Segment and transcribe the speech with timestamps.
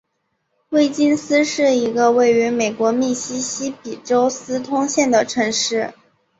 [0.69, 5.93] 威金斯是一个位于美国密西西比州斯通县的城市。